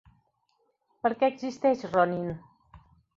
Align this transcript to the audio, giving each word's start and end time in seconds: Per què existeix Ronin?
Per 1.03 1.11
què 1.19 1.29
existeix 1.33 1.83
Ronin? 1.91 2.33